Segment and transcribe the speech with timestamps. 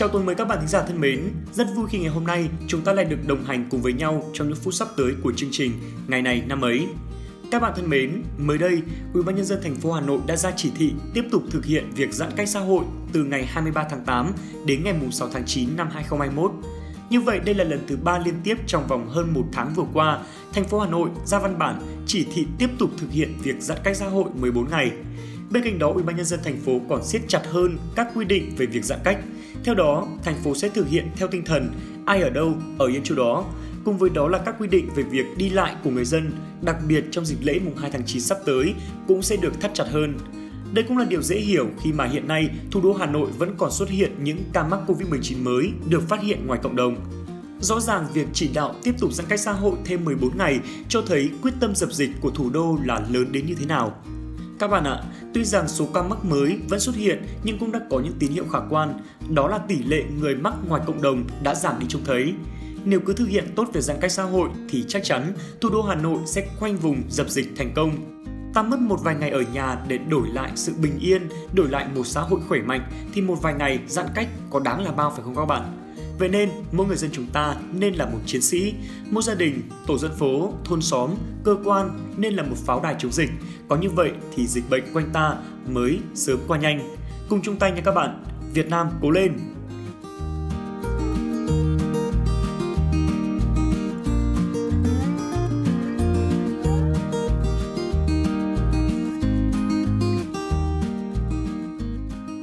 [0.00, 1.30] Chào tuần mới các bạn thính giả thân mến.
[1.52, 4.30] Rất vui khi ngày hôm nay chúng ta lại được đồng hành cùng với nhau
[4.32, 5.72] trong những phút sắp tới của chương trình
[6.08, 6.86] Ngày này năm ấy.
[7.50, 8.82] Các bạn thân mến, mới đây,
[9.14, 11.64] Ủy ban nhân dân thành phố Hà Nội đã ra chỉ thị tiếp tục thực
[11.64, 14.32] hiện việc giãn cách xã hội từ ngày 23 tháng 8
[14.66, 16.52] đến ngày 6 tháng 9 năm 2021.
[17.10, 19.86] Như vậy, đây là lần thứ ba liên tiếp trong vòng hơn một tháng vừa
[19.92, 20.18] qua,
[20.52, 23.78] thành phố Hà Nội ra văn bản chỉ thị tiếp tục thực hiện việc giãn
[23.84, 24.90] cách xã hội 14 ngày.
[25.50, 28.24] Bên cạnh đó, Ủy ban nhân dân thành phố còn siết chặt hơn các quy
[28.24, 29.18] định về việc giãn cách.
[29.64, 31.70] Theo đó, thành phố sẽ thực hiện theo tinh thần
[32.06, 33.44] ai ở đâu ở yên chỗ đó.
[33.84, 36.32] Cùng với đó là các quy định về việc đi lại của người dân,
[36.62, 38.74] đặc biệt trong dịp lễ mùng 2 tháng 9 sắp tới
[39.08, 40.18] cũng sẽ được thắt chặt hơn.
[40.72, 43.54] Đây cũng là điều dễ hiểu khi mà hiện nay thủ đô Hà Nội vẫn
[43.58, 46.96] còn xuất hiện những ca mắc Covid-19 mới được phát hiện ngoài cộng đồng.
[47.60, 51.02] Rõ ràng việc chỉ đạo tiếp tục giãn cách xã hội thêm 14 ngày cho
[51.06, 53.96] thấy quyết tâm dập dịch của thủ đô là lớn đến như thế nào.
[54.60, 55.02] Các bạn ạ,
[55.34, 58.32] tuy rằng số ca mắc mới vẫn xuất hiện nhưng cũng đã có những tín
[58.32, 61.86] hiệu khả quan, đó là tỷ lệ người mắc ngoài cộng đồng đã giảm đi
[61.88, 62.34] trông thấy.
[62.84, 65.82] Nếu cứ thực hiện tốt việc giãn cách xã hội thì chắc chắn thủ đô
[65.82, 67.90] Hà Nội sẽ khoanh vùng dập dịch thành công.
[68.54, 71.88] Ta mất một vài ngày ở nhà để đổi lại sự bình yên, đổi lại
[71.94, 75.10] một xã hội khỏe mạnh thì một vài ngày giãn cách có đáng là bao
[75.10, 75.89] phải không các bạn?
[76.20, 78.74] Vậy nên, mỗi người dân chúng ta nên là một chiến sĩ,
[79.10, 81.10] mỗi gia đình, tổ dân phố, thôn xóm,
[81.44, 83.30] cơ quan nên là một pháo đài chống dịch.
[83.68, 85.36] Có như vậy thì dịch bệnh quanh ta
[85.68, 86.96] mới sớm qua nhanh.
[87.28, 89.32] Cùng chung tay nha các bạn, Việt Nam cố lên!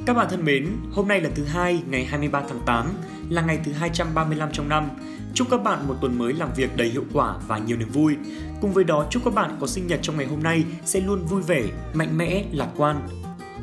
[0.05, 2.93] Các bạn thân mến, hôm nay là thứ hai ngày 23 tháng 8,
[3.29, 4.89] là ngày thứ 235 trong năm.
[5.33, 8.15] Chúc các bạn một tuần mới làm việc đầy hiệu quả và nhiều niềm vui.
[8.61, 11.25] Cùng với đó, chúc các bạn có sinh nhật trong ngày hôm nay sẽ luôn
[11.25, 13.07] vui vẻ, mạnh mẽ, lạc quan.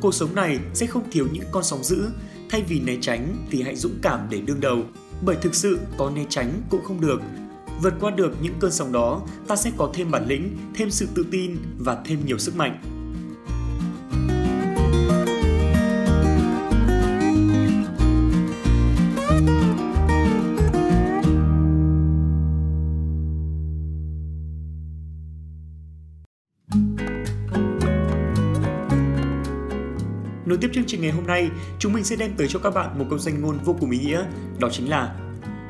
[0.01, 2.09] Cuộc sống này sẽ không thiếu những con sóng dữ,
[2.49, 4.83] thay vì né tránh thì hãy dũng cảm để đương đầu,
[5.21, 7.21] bởi thực sự có né tránh cũng không được.
[7.81, 11.07] Vượt qua được những cơn sóng đó, ta sẽ có thêm bản lĩnh, thêm sự
[11.15, 12.94] tự tin và thêm nhiều sức mạnh.
[30.55, 31.49] Nối tiếp chương trình ngày hôm nay,
[31.79, 33.99] chúng mình sẽ đem tới cho các bạn một câu danh ngôn vô cùng ý
[33.99, 34.25] nghĩa,
[34.59, 35.15] đó chính là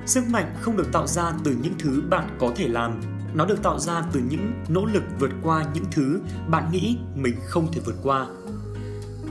[0.06, 3.02] Sức mạnh không được tạo ra từ những thứ bạn có thể làm,
[3.34, 7.36] nó được tạo ra từ những nỗ lực vượt qua những thứ bạn nghĩ mình
[7.46, 8.28] không thể vượt qua.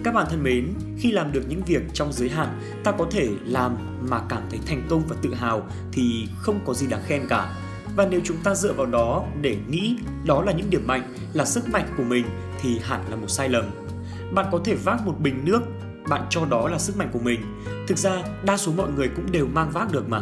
[0.05, 3.29] Các bạn thân mến, khi làm được những việc trong giới hạn ta có thể
[3.45, 3.77] làm
[4.11, 7.57] mà cảm thấy thành công và tự hào thì không có gì đáng khen cả.
[7.97, 11.45] Và nếu chúng ta dựa vào đó để nghĩ đó là những điểm mạnh, là
[11.45, 12.27] sức mạnh của mình
[12.61, 13.84] thì hẳn là một sai lầm
[14.33, 15.63] bạn có thể vác một bình nước,
[16.09, 17.41] bạn cho đó là sức mạnh của mình.
[17.89, 20.21] Thực ra, đa số mọi người cũng đều mang vác được mà.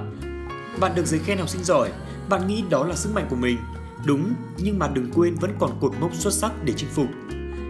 [0.80, 1.90] Bạn được giấy khen học sinh giỏi,
[2.28, 3.58] bạn nghĩ đó là sức mạnh của mình.
[4.06, 7.06] Đúng, nhưng mà đừng quên vẫn còn cột mốc xuất sắc để chinh phục.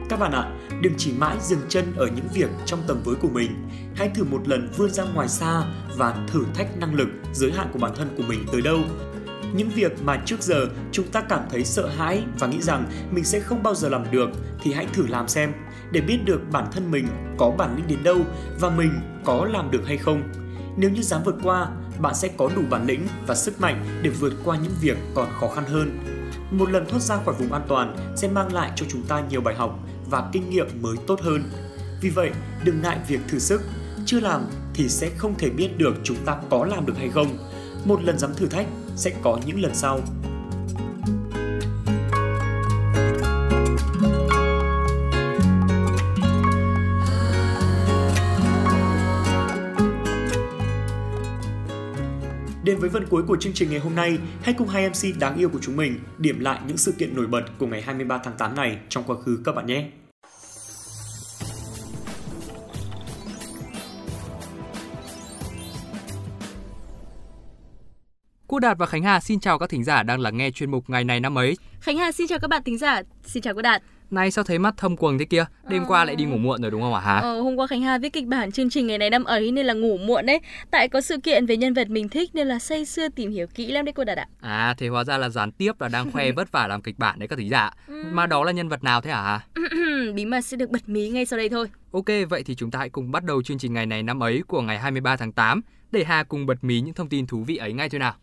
[0.08, 0.50] Các bạn ạ,
[0.80, 3.68] đừng chỉ mãi dừng chân ở những việc trong tầm với của mình.
[3.94, 5.62] Hãy thử một lần vươn ra ngoài xa
[5.96, 8.78] và thử thách năng lực, giới hạn của bản thân của mình tới đâu
[9.54, 13.24] những việc mà trước giờ chúng ta cảm thấy sợ hãi và nghĩ rằng mình
[13.24, 14.30] sẽ không bao giờ làm được
[14.62, 15.52] thì hãy thử làm xem
[15.90, 17.06] để biết được bản thân mình
[17.38, 18.18] có bản lĩnh đến đâu
[18.60, 18.90] và mình
[19.24, 20.22] có làm được hay không.
[20.76, 21.68] Nếu như dám vượt qua,
[22.00, 25.28] bạn sẽ có đủ bản lĩnh và sức mạnh để vượt qua những việc còn
[25.40, 25.98] khó khăn hơn.
[26.50, 29.40] Một lần thoát ra khỏi vùng an toàn sẽ mang lại cho chúng ta nhiều
[29.40, 29.78] bài học
[30.10, 31.42] và kinh nghiệm mới tốt hơn.
[32.00, 32.30] Vì vậy,
[32.64, 33.62] đừng ngại việc thử sức,
[34.06, 34.42] chưa làm
[34.74, 37.38] thì sẽ không thể biết được chúng ta có làm được hay không.
[37.84, 38.66] Một lần dám thử thách
[38.96, 40.00] sẽ có những lần sau.
[52.64, 55.36] Đến với phần cuối của chương trình ngày hôm nay, hãy cùng hai MC đáng
[55.38, 58.34] yêu của chúng mình điểm lại những sự kiện nổi bật của ngày 23 tháng
[58.38, 59.90] 8 này trong quá khứ các bạn nhé.
[68.52, 70.90] Cô Đạt và Khánh Hà xin chào các thính giả đang lắng nghe chuyên mục
[70.90, 71.56] ngày này năm ấy.
[71.80, 73.02] Khánh Hà xin chào các bạn thính giả.
[73.24, 73.82] Xin chào cô Đạt.
[74.10, 75.44] Này sao thấy mắt thâm quầng thế kia?
[75.68, 75.84] Đêm à...
[75.88, 77.18] qua lại đi ngủ muộn rồi đúng không ạ Hà?
[77.18, 79.66] Ờ, hôm qua Khánh Hà viết kịch bản chương trình ngày này năm ấy nên
[79.66, 80.40] là ngủ muộn đấy.
[80.70, 83.46] Tại có sự kiện về nhân vật mình thích nên là say sưa tìm hiểu
[83.54, 84.26] kỹ lắm đấy cô Đạt ạ.
[84.40, 87.18] À thế hóa ra là gián tiếp là đang khoe vất vả làm kịch bản
[87.18, 87.70] đấy các thính giả.
[87.86, 88.04] Ừ.
[88.12, 89.40] Mà đó là nhân vật nào thế hả Hà?
[90.14, 91.66] Bí mật sẽ được bật mí ngay sau đây thôi.
[91.92, 94.42] Ok, vậy thì chúng ta hãy cùng bắt đầu chương trình ngày này năm ấy
[94.46, 95.60] của ngày 23 tháng 8
[95.92, 98.14] để Hà cùng bật mí những thông tin thú vị ấy ngay thôi nào.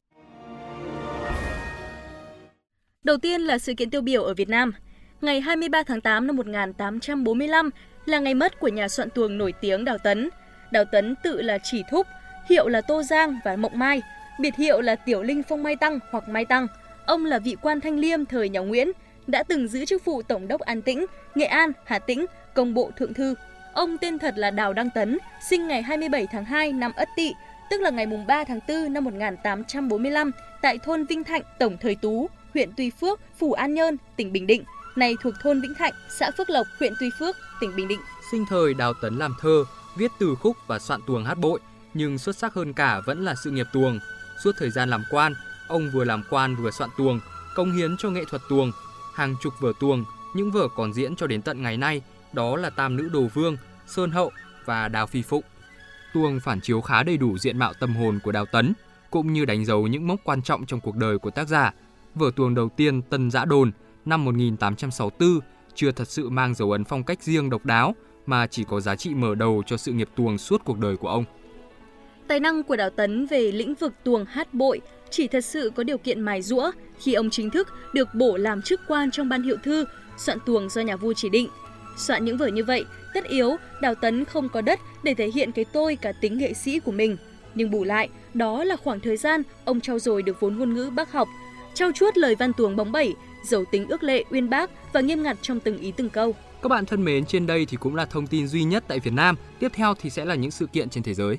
[3.04, 4.74] Đầu tiên là sự kiện tiêu biểu ở Việt Nam.
[5.22, 7.70] Ngày 23 tháng 8 năm 1845
[8.06, 10.30] là ngày mất của nhà soạn tuồng nổi tiếng Đào Tấn.
[10.72, 12.08] Đào Tấn tự là chỉ thúc,
[12.50, 14.02] hiệu là Tô Giang và Mộng Mai,
[14.40, 16.68] biệt hiệu là Tiểu Linh Phong Mai Tăng hoặc Mai Tăng.
[17.06, 18.92] Ông là vị quan thanh liêm thời nhà Nguyễn,
[19.28, 21.06] đã từng giữ chức vụ Tổng đốc An Tĩnh,
[21.36, 23.36] Nghệ An, Hà Tĩnh, Công bộ Thượng thư.
[23.74, 25.18] Ông tên thật là Đào Đăng Tấn,
[25.50, 27.34] sinh ngày 27 tháng 2 năm Ất Tỵ,
[27.70, 30.32] tức là ngày 3 tháng 4 năm 1845
[30.62, 34.48] tại thôn Vinh Thạnh, Tổng Thời Tú, huyện Tuy Phước, Phủ An Nhơn, tỉnh Bình
[34.48, 34.64] Định,
[34.96, 38.00] này thuộc thôn Vĩnh Thạnh, xã Phước Lộc, huyện Tuy Phước, tỉnh Bình Định.
[38.32, 39.64] Sinh thời Đào Tấn làm thơ,
[39.96, 41.60] viết từ khúc và soạn tuồng hát bội,
[41.94, 44.00] nhưng xuất sắc hơn cả vẫn là sự nghiệp tuồng.
[44.44, 45.34] Suốt thời gian làm quan,
[45.68, 47.20] ông vừa làm quan vừa soạn tuồng,
[47.56, 48.72] công hiến cho nghệ thuật tuồng,
[49.14, 52.02] hàng chục vở tuồng, những vở còn diễn cho đến tận ngày nay,
[52.34, 53.58] đó là Tam Nữ Đồ Vương,
[53.88, 54.32] Sơn Hậu
[54.66, 55.44] và Đào Phi Phụng.
[56.14, 58.74] Tuồng phản chiếu khá đầy đủ diện mạo tâm hồn của Đào Tấn,
[59.10, 61.74] cũng như đánh dấu những mốc quan trọng trong cuộc đời của tác giả.
[62.16, 63.72] Vở tuồng đầu tiên Tân Giã Đồn
[64.06, 65.40] năm 1864
[65.76, 67.96] chưa thật sự mang dấu ấn phong cách riêng độc đáo
[68.26, 71.08] mà chỉ có giá trị mở đầu cho sự nghiệp tuồng suốt cuộc đời của
[71.08, 71.26] ông.
[72.28, 75.84] Tài năng của Đào Tấn về lĩnh vực tuồng hát bội chỉ thật sự có
[75.84, 79.44] điều kiện mài rũa khi ông chính thức được bổ làm chức quan trong ban
[79.44, 79.86] hiệu thư,
[80.18, 81.48] soạn tuồng do nhà vua chỉ định.
[81.98, 85.52] Soạn những vở như vậy, tất yếu Đào Tấn không có đất để thể hiện
[85.52, 87.18] cái tôi cả tính nghệ sĩ của mình.
[87.56, 90.90] Nhưng bù lại, đó là khoảng thời gian ông trau dồi được vốn ngôn ngữ
[90.96, 91.28] bác học,
[91.80, 95.24] trau chuốt lời văn tuồng bóng bẩy, giàu tính ước lệ uyên bác và nghiêm
[95.24, 96.36] ngặt trong từng ý từng câu.
[96.62, 99.14] Các bạn thân mến, trên đây thì cũng là thông tin duy nhất tại Việt
[99.14, 99.36] Nam.
[99.60, 101.38] Tiếp theo thì sẽ là những sự kiện trên thế giới.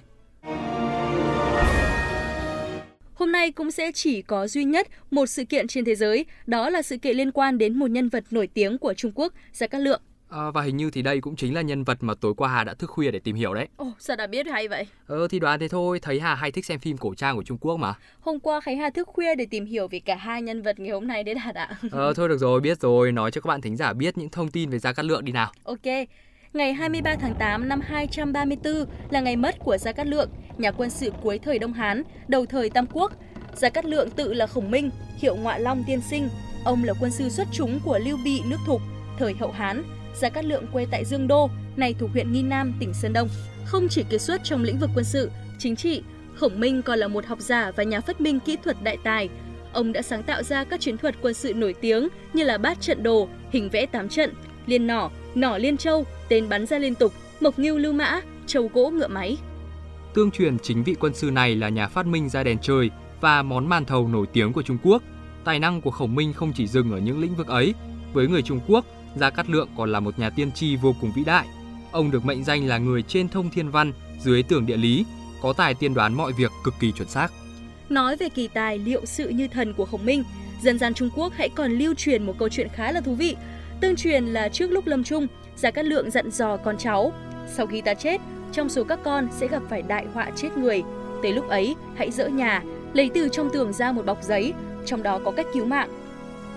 [3.14, 6.70] Hôm nay cũng sẽ chỉ có duy nhất một sự kiện trên thế giới, đó
[6.70, 9.66] là sự kiện liên quan đến một nhân vật nổi tiếng của Trung Quốc, Gia
[9.66, 10.00] Cát Lượng.
[10.30, 12.64] À, và hình như thì đây cũng chính là nhân vật mà tối qua Hà
[12.64, 13.68] đã thức khuya để tìm hiểu đấy.
[13.76, 14.86] Ồ, sao đã biết hay vậy?
[15.06, 17.58] Ờ thì đoán thế thôi, thấy Hà hay thích xem phim cổ trang của Trung
[17.58, 17.94] Quốc mà.
[18.20, 20.90] Hôm qua Khánh Hà thức khuya để tìm hiểu về cả hai nhân vật ngày
[20.90, 21.68] hôm nay đấy Đạt ạ.
[21.90, 24.50] Ờ thôi được rồi, biết rồi, nói cho các bạn thính giả biết những thông
[24.50, 25.52] tin về Gia Cát Lượng đi nào.
[25.64, 25.86] Ok.
[26.52, 30.28] Ngày 23 tháng 8 năm 234 là ngày mất của Gia Cát Lượng,
[30.58, 33.12] nhà quân sự cuối thời Đông Hán, đầu thời Tam Quốc.
[33.54, 36.28] Gia Cát Lượng tự là Khổng Minh, hiệu Ngọa Long tiên sinh.
[36.64, 38.80] Ông là quân sư xuất chúng của Lưu Bị nước Thục,
[39.18, 39.82] thời Hậu Hán,
[40.14, 43.28] Gia Cát Lượng quê tại Dương Đô, này thuộc huyện Nghi Nam, tỉnh Sơn Đông.
[43.64, 46.02] Không chỉ kiệt xuất trong lĩnh vực quân sự, chính trị,
[46.34, 49.28] Khổng Minh còn là một học giả và nhà phát minh kỹ thuật đại tài.
[49.72, 52.80] Ông đã sáng tạo ra các chiến thuật quân sự nổi tiếng như là bát
[52.80, 54.34] trận đồ, hình vẽ tám trận,
[54.66, 58.70] liên nỏ, nỏ liên châu, tên bắn ra liên tục, mộc ngưu lưu mã, châu
[58.74, 59.36] gỗ ngựa máy.
[60.14, 62.90] Tương truyền chính vị quân sư này là nhà phát minh ra đèn trời
[63.20, 65.02] và món màn thầu nổi tiếng của Trung Quốc.
[65.44, 67.74] Tài năng của Khổng Minh không chỉ dừng ở những lĩnh vực ấy.
[68.12, 68.84] Với người Trung Quốc,
[69.16, 71.46] Gia Cát Lượng còn là một nhà tiên tri vô cùng vĩ đại.
[71.92, 75.04] Ông được mệnh danh là người trên thông thiên văn, dưới tưởng địa lý,
[75.42, 77.28] có tài tiên đoán mọi việc cực kỳ chuẩn xác.
[77.88, 80.24] Nói về kỳ tài liệu sự như thần của Khổng Minh,
[80.62, 83.36] dân gian Trung Quốc hãy còn lưu truyền một câu chuyện khá là thú vị.
[83.80, 85.26] Tương truyền là trước lúc lâm chung,
[85.56, 87.12] Gia Cát Lượng dặn dò con cháu,
[87.56, 88.20] sau khi ta chết,
[88.52, 90.82] trong số các con sẽ gặp phải đại họa chết người.
[91.22, 92.62] Tới lúc ấy, hãy dỡ nhà,
[92.92, 94.52] lấy từ trong tường ra một bọc giấy,
[94.86, 95.88] trong đó có cách cứu mạng.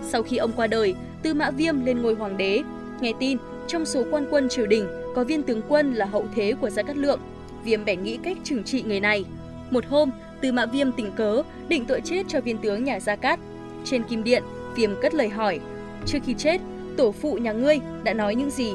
[0.02, 2.62] Sau khi ông qua đời, Tư Mã Viêm lên ngôi hoàng đế.
[3.02, 3.38] Nghe tin,
[3.68, 6.84] trong số quan quân triều đình có viên tướng quân là hậu thế của Gia
[6.84, 7.20] Cát Lượng.
[7.64, 9.26] Viêm bèn nghĩ cách trừng trị người này.
[9.72, 10.12] Một hôm,
[10.42, 13.40] Tư Mã Viêm tình cớ định tội chết cho viên tướng nhà Gia Cát.
[13.84, 14.44] Trên kim điện,
[14.76, 15.60] Viêm cất lời hỏi:
[16.06, 16.62] "Trước khi chết,
[16.98, 18.74] tổ phụ nhà ngươi đã nói những gì?"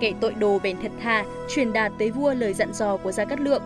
[0.00, 3.24] Kẻ tội đồ bèn thật thà truyền đạt tới vua lời dặn dò của Gia
[3.24, 3.62] Cát Lượng.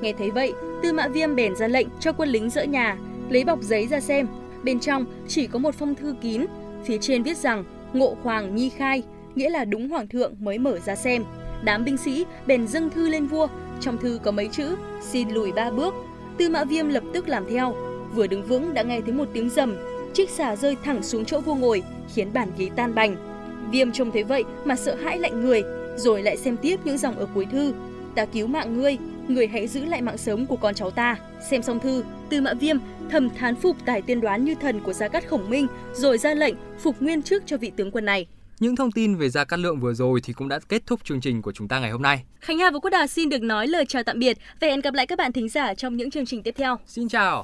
[0.00, 2.96] Nghe thấy vậy, Tư Mã Viêm bèn ra lệnh cho quân lính dỡ nhà,
[3.30, 4.26] lấy bọc giấy ra xem.
[4.62, 6.46] Bên trong chỉ có một phong thư kín,
[6.84, 7.64] phía trên viết rằng
[7.94, 9.02] Ngộ Hoàng Nhi khai,
[9.34, 11.24] nghĩa là đúng hoàng thượng mới mở ra xem.
[11.64, 13.48] Đám binh sĩ bèn dâng thư lên vua,
[13.80, 15.94] trong thư có mấy chữ xin lùi ba bước.
[16.38, 17.74] Tư Mã Viêm lập tức làm theo,
[18.14, 19.76] vừa đứng vững đã nghe thấy một tiếng rầm,
[20.14, 21.82] chiếc xà rơi thẳng xuống chỗ vua ngồi,
[22.14, 23.16] khiến bàn ghế tan bành.
[23.70, 25.62] Viêm trông thấy vậy mà sợ hãi lạnh người,
[25.96, 27.74] rồi lại xem tiếp những dòng ở cuối thư.
[28.14, 31.16] Ta cứu mạng ngươi, người hãy giữ lại mạng sống của con cháu ta.
[31.50, 32.76] Xem xong thư, Tư Mã Viêm
[33.10, 36.34] thầm thán phục tài tiên đoán như thần của Gia Cát Khổng Minh, rồi ra
[36.34, 38.26] lệnh phục nguyên trước cho vị tướng quân này.
[38.60, 41.20] Những thông tin về Gia Cát Lượng vừa rồi thì cũng đã kết thúc chương
[41.20, 42.24] trình của chúng ta ngày hôm nay.
[42.40, 44.94] Khánh Hà và Quốc Đà xin được nói lời chào tạm biệt và hẹn gặp
[44.94, 46.76] lại các bạn thính giả trong những chương trình tiếp theo.
[46.86, 47.42] Xin chào!